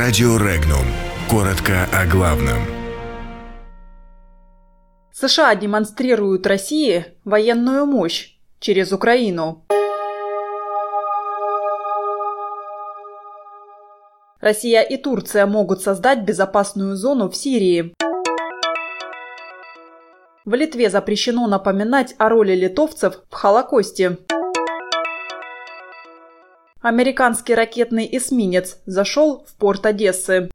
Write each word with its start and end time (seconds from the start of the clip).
Радио 0.00 0.36
Регнум. 0.36 0.84
Коротко 1.28 1.88
о 1.92 2.06
главном. 2.06 2.58
США 5.12 5.56
демонстрируют 5.56 6.46
России 6.46 7.06
военную 7.24 7.84
мощь 7.84 8.38
через 8.60 8.92
Украину. 8.92 9.66
Россия 14.40 14.82
и 14.82 14.96
Турция 14.98 15.46
могут 15.46 15.82
создать 15.82 16.20
безопасную 16.20 16.94
зону 16.94 17.28
в 17.28 17.34
Сирии. 17.34 17.92
В 20.44 20.54
Литве 20.54 20.90
запрещено 20.90 21.48
напоминать 21.48 22.14
о 22.18 22.28
роли 22.28 22.54
литовцев 22.54 23.22
в 23.28 23.34
Холокосте. 23.34 24.18
Американский 26.80 27.56
ракетный 27.56 28.08
эсминец 28.12 28.78
зашел 28.86 29.44
в 29.48 29.56
порт 29.56 29.84
Одессы. 29.84 30.48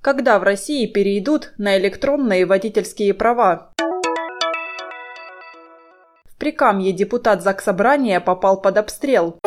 Когда 0.00 0.40
в 0.40 0.42
России 0.42 0.86
перейдут 0.86 1.52
на 1.56 1.78
электронные 1.78 2.46
водительские 2.46 3.14
права? 3.14 3.70
В 6.24 6.36
Прикамье 6.36 6.92
депутат 6.92 7.44
Заксобрания 7.44 8.18
попал 8.18 8.60
под 8.60 8.76
обстрел. 8.76 9.38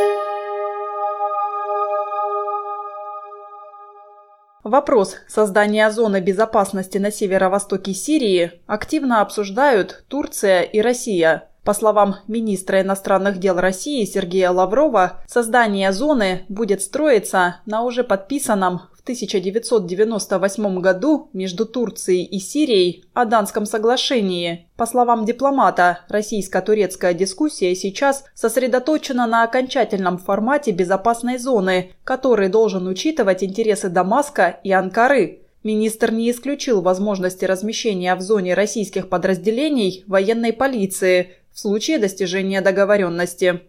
Вопрос 4.63 5.17
создания 5.27 5.91
зоны 5.91 6.21
безопасности 6.21 6.97
на 6.97 7.11
северо-востоке 7.11 7.93
Сирии 7.93 8.61
активно 8.67 9.19
обсуждают 9.19 10.05
Турция 10.07 10.61
и 10.61 10.79
Россия. 10.79 11.49
По 11.63 11.73
словам 11.73 12.17
министра 12.27 12.81
иностранных 12.81 13.39
дел 13.39 13.57
России 13.57 14.03
Сергея 14.03 14.51
Лаврова, 14.51 15.23
создание 15.27 15.93
зоны 15.93 16.45
будет 16.49 16.81
строиться 16.81 17.61
на 17.65 17.83
уже 17.83 18.03
подписанном 18.03 18.81
в 18.93 19.01
1998 19.03 20.79
году 20.79 21.29
между 21.31 21.65
Турцией 21.65 22.25
и 22.25 22.39
Сирией 22.39 23.05
Аданском 23.13 23.65
соглашении. 23.65 24.67
По 24.75 24.85
словам 24.85 25.23
дипломата, 25.23 25.99
российско-турецкая 26.09 27.13
дискуссия 27.13 27.75
сейчас 27.75 28.25
сосредоточена 28.33 29.25
на 29.25 29.43
окончательном 29.43 30.17
формате 30.17 30.71
безопасной 30.71 31.37
зоны, 31.37 31.91
который 32.03 32.49
должен 32.49 32.87
учитывать 32.87 33.41
интересы 33.41 33.87
Дамаска 33.87 34.59
и 34.65 34.71
Анкары. 34.73 35.39
Министр 35.63 36.11
не 36.11 36.29
исключил 36.29 36.81
возможности 36.81 37.45
размещения 37.45 38.13
в 38.15 38.21
зоне 38.21 38.53
российских 38.53 39.07
подразделений 39.07 40.03
военной 40.07 40.51
полиции 40.51 41.37
в 41.53 41.59
случае 41.59 41.99
достижения 41.99 42.61
договоренности. 42.61 43.61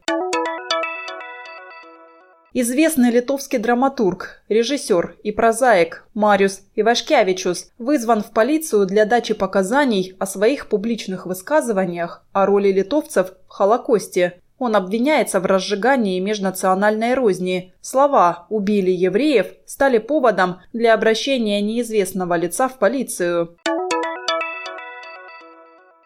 Известный 2.57 3.11
литовский 3.11 3.59
драматург, 3.59 4.43
режиссер 4.49 5.17
и 5.25 5.33
прозаик 5.33 6.07
Мариус 6.15 6.61
Ивашкевичус 6.77 7.73
вызван 7.79 8.23
в 8.23 8.31
полицию 8.31 8.87
для 8.87 9.07
дачи 9.07 9.35
показаний 9.35 10.15
о 10.21 10.27
своих 10.27 10.69
публичных 10.69 11.27
высказываниях 11.27 12.25
о 12.33 12.47
роли 12.47 12.71
литовцев 12.71 13.33
в 13.49 13.51
Холокосте. 13.51 14.41
Он 14.59 14.77
обвиняется 14.77 15.41
в 15.41 15.47
разжигании 15.47 16.21
межнациональной 16.21 17.15
розни. 17.15 17.75
Слова 17.81 18.47
«убили 18.51 18.93
евреев» 18.93 19.49
стали 19.67 19.99
поводом 19.99 20.61
для 20.73 20.95
обращения 20.95 21.61
неизвестного 21.61 22.37
лица 22.37 22.69
в 22.69 22.79
полицию. 22.79 23.57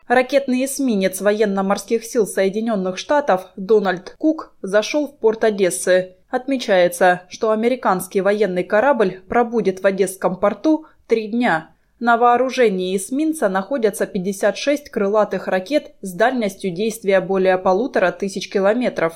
Ракетный 0.09 0.65
эсминец 0.65 1.21
военно-морских 1.21 2.03
сил 2.03 2.27
Соединенных 2.27 2.97
Штатов 2.97 3.49
Дональд 3.57 4.15
Кук 4.17 4.55
зашел 4.63 5.07
в 5.07 5.19
порт 5.19 5.45
Одессы. 5.45 6.17
Отмечается, 6.31 7.23
что 7.29 7.51
американский 7.51 8.23
военный 8.23 8.65
корабль 8.65 9.21
пробудет 9.29 9.83
в 9.83 9.87
Одесском 9.87 10.37
порту 10.37 10.87
три 11.07 11.29
дня. 11.29 11.73
На 12.01 12.17
вооружении 12.17 12.97
эсминца 12.97 13.51
находятся 13.51 14.07
56 14.07 14.89
крылатых 14.89 15.47
ракет 15.47 15.93
с 16.01 16.15
дальностью 16.15 16.71
действия 16.71 17.21
более 17.21 17.59
полутора 17.59 18.11
тысяч 18.11 18.51
километров. 18.51 19.13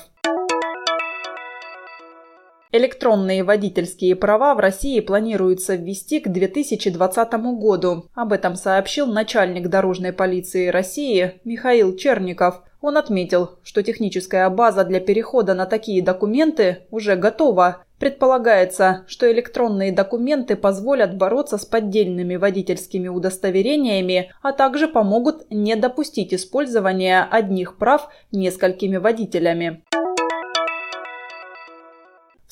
Электронные 2.75 3.43
водительские 3.43 4.15
права 4.15 4.55
в 4.55 4.59
России 4.59 4.99
планируется 4.99 5.75
ввести 5.75 6.19
к 6.19 6.27
2020 6.27 7.33
году. 7.59 8.09
Об 8.15 8.33
этом 8.33 8.55
сообщил 8.55 9.05
начальник 9.05 9.67
дорожной 9.67 10.11
полиции 10.11 10.69
России 10.69 11.39
Михаил 11.43 11.95
Черников. 11.95 12.63
Он 12.81 12.97
отметил, 12.97 13.59
что 13.61 13.83
техническая 13.83 14.49
база 14.49 14.85
для 14.85 14.99
перехода 14.99 15.53
на 15.53 15.67
такие 15.67 16.01
документы 16.01 16.79
уже 16.89 17.15
готова. 17.15 17.85
Предполагается, 17.99 19.03
что 19.05 19.31
электронные 19.31 19.91
документы 19.91 20.55
позволят 20.55 21.15
бороться 21.15 21.59
с 21.59 21.65
поддельными 21.65 22.37
водительскими 22.37 23.07
удостоверениями, 23.07 24.31
а 24.41 24.51
также 24.51 24.87
помогут 24.87 25.45
не 25.51 25.75
допустить 25.75 26.33
использования 26.33 27.27
одних 27.29 27.77
прав 27.77 28.09
несколькими 28.31 28.97
водителями. 28.97 29.83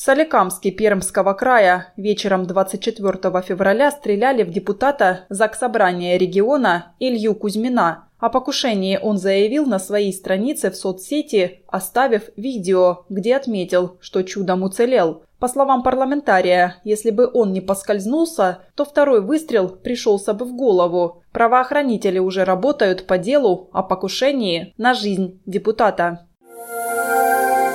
Соликамске 0.04 0.72
Пермского 0.72 1.34
края 1.34 1.94
вечером 1.96 2.48
24 2.48 3.44
февраля 3.44 3.92
стреляли 3.92 4.42
в 4.42 4.50
депутата 4.50 5.26
Заксобрания 5.30 6.18
региона 6.18 6.96
Илью 7.00 7.36
Кузьмина. 7.36 8.08
О 8.18 8.30
покушении 8.30 8.98
он 9.00 9.20
заявил 9.20 9.68
на 9.68 9.78
своей 9.78 10.12
странице 10.12 10.72
в 10.72 10.76
соцсети, 10.76 11.62
оставив 11.68 12.32
видео, 12.36 13.06
где 13.10 13.36
отметил, 13.36 14.00
что 14.02 14.24
чудом 14.24 14.64
уцелел. 14.64 15.22
По 15.38 15.48
словам 15.48 15.84
парламентария, 15.84 16.78
если 16.84 17.12
бы 17.12 17.30
он 17.32 17.54
не 17.54 17.62
поскользнулся, 17.62 18.62
то 18.74 18.86
второй 18.86 19.22
выстрел 19.22 19.70
пришелся 19.70 20.34
бы 20.34 20.46
в 20.46 20.56
голову. 20.56 21.22
Правоохранители 21.32 22.18
уже 22.18 22.44
работают 22.44 23.06
по 23.06 23.20
делу 23.20 23.70
о 23.72 23.84
покушении 23.84 24.74
на 24.80 24.96
жизнь 24.96 25.40
депутата. 25.46 26.26